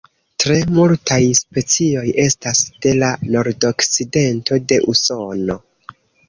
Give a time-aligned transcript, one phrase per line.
[0.43, 5.61] Tre multaj specioj estas de la nordokcidento de Usono.